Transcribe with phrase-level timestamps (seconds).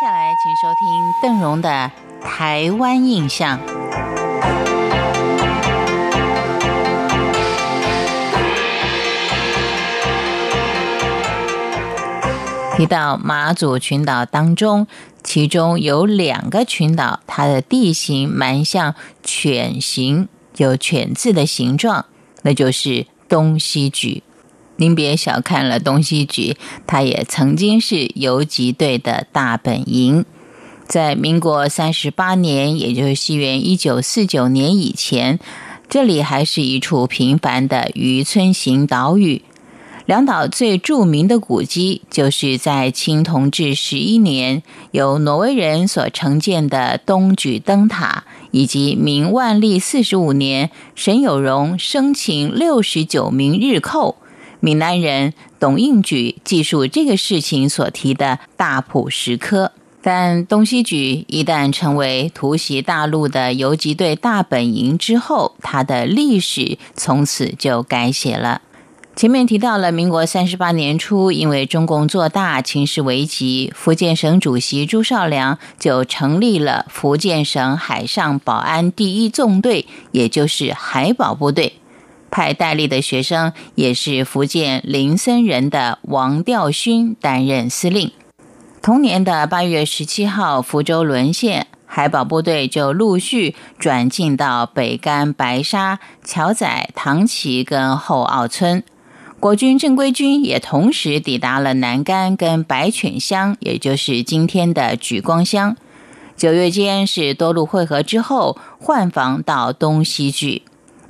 [0.00, 1.68] 接下来，请收听邓荣的
[2.24, 3.58] 《台湾印象》。
[12.78, 14.86] 提到马祖群岛当中，
[15.22, 22.06] 其中有两个群岛，它的地形蛮像犬形，有犬字的形状，
[22.40, 24.22] 那就是东西局。
[24.80, 26.56] 您别小看了东西局，
[26.86, 30.24] 它也曾经是游击队的大本营。
[30.86, 35.38] 在民国三十八年，也就是西元一九四九年以前，
[35.90, 39.42] 这里还是一处平凡的渔村型岛屿。
[40.06, 44.62] 两岛最著名的古迹，就是在清同治十一年
[44.92, 54.16] 由挪威人所承建的东举灯塔，以及明万历四十五年沈有容生擒六十九名日寇，
[54.60, 59.72] 闽南人董应举记述这个事情所提的大埔石刻。
[60.02, 68.62] 但东西举一旦成为突袭大陆的游击队大本营之后，它的历史从此就改写了。
[69.14, 81.74] 前面提到了，民国三十八年初，因为中共做大，情势危急，福建省主席朱绍良就成立了福建省海上保安第一纵队，也就是海保部队，
[82.30, 88.12] 派戴笠的学生，也是福建林森人的王调勋担任司令。
[88.82, 98.82] 同年的八月十七号，福州沦陷，海保部队就陆续转进到北干、白沙、桥仔、唐崎跟后澳村。
[99.38, 105.76] 国军正规军也同时抵达了南干跟白犬乡，也就是今天的莒光乡。
[106.36, 110.62] 九月间是多路会合之后，换防到东西聚。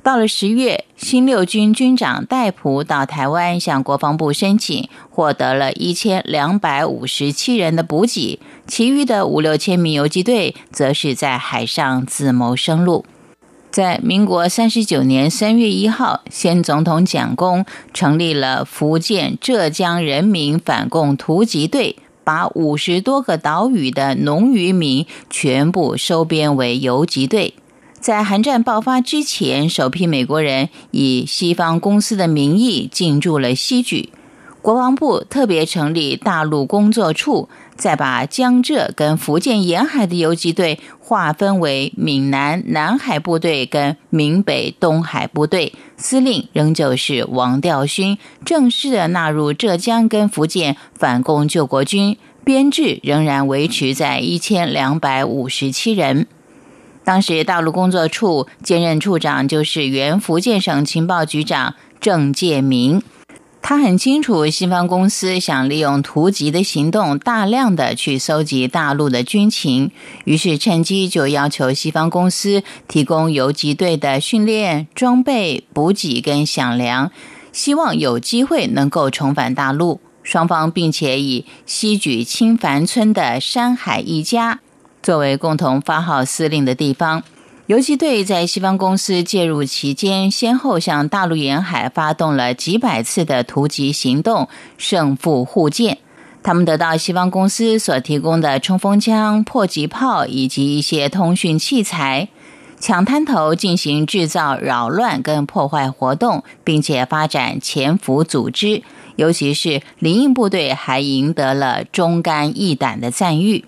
[0.03, 13.05] 到了十月，新六军军长戴普到台湾向国防部申请，获得了一千两百五十七人的补给，其余的五六千名游击队则是在海上自谋生路。
[13.69, 27.53] 在民国三十九年三月一号，先总统蒋公成立了福建浙江人民反共突击队，把五十多个岛屿的农渔民全部收编为游击队。
[28.01, 34.09] 在韩战爆发之前，首批美国人以西方公司的名义进驻了西莒。
[34.59, 56.25] 国防部特别成立大陆工作处，再把江浙跟福建沿海的游击队划分为闽南南海部队跟闽北东海部队，司令仍旧是王调勋，正式的纳入浙江跟福建反共救国军，编制仍然维持在一千两百五十七人。
[57.03, 63.01] 当时大陆工作处兼任处长就是原福建省情报局长郑介民。
[63.63, 69.91] 他很清楚，西方公司想利用突击的行动，大量的去搜集大陆的军情，
[70.25, 77.11] 于是趁机就要求西方公司提供游击队的训练、装备、补给跟响粮，
[77.51, 80.01] 希望有机会能够重返大陆。
[80.23, 84.59] 双方并且以西举清凡村的山海一家
[85.01, 87.23] 作为共同发号司令的地方。
[87.67, 95.99] 游击队在西方公司介入期间，先后向大陆沿海发动了几百次的突击行动，胜负互见。
[96.43, 102.27] 他们得到西方公司所提供的冲锋枪、迫击炮以及一些通讯器材，
[102.79, 108.81] 抢滩头进行制造扰乱跟破坏活动，并且发展潜伏组织。
[109.15, 113.63] 尤其是林荫部队，还赢得了忠肝义胆的赞誉。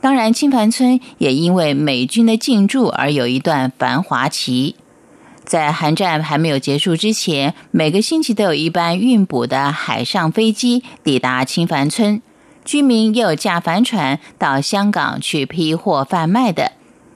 [0.00, 4.76] 当然，青凡村也因为美军的进驻而有一段繁华期。
[5.44, 12.20] 在韩战还没有结束之前，每个星期都有一班运补的海上飞机抵达青凡村，
[12.64, 16.72] 居民也有驾帆船到香港去批货贩卖的。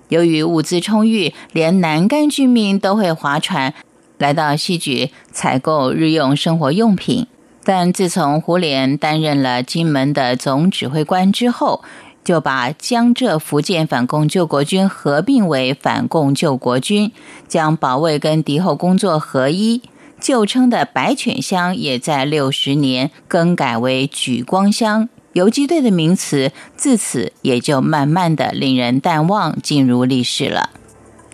[0.09, 3.75] 由于物资充裕，连南干居民都会划船
[4.19, 7.26] 来到西莒采购日用生活用品。
[7.64, 11.84] 但自从胡琏担任了金门的总指挥官之后，
[12.25, 17.12] 就把江浙福建反共救国军合并为反共救国军，
[17.49, 19.82] 将保卫跟敌后工作合一。
[20.20, 30.70] 旧称的白犬乡也在六十年更改为举光乡，游击队的名词自此也就慢慢的令人淡忘，进入历史了。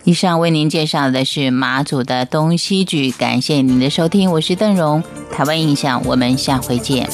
[0.05, 7.07] 以上为您介绍的是马祖的东西剧，感谢您的收听，我是邓荣，台湾印象，我们下回见。